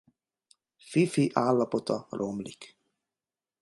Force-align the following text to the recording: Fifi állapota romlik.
Fifi 0.77 1.29
állapota 1.33 2.07
romlik. 2.09 2.77